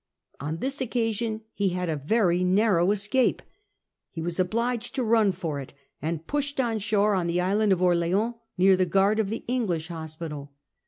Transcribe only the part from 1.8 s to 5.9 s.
a very narrow escape. He' was obliged to run for it,